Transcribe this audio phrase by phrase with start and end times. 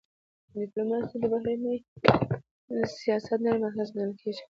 [0.61, 1.75] ډيپلوماسي د بهرني
[2.99, 4.39] سیاست نرم اړخ ګڼل کېږي.